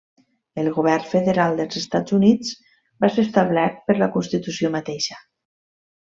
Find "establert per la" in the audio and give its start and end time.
3.29-4.07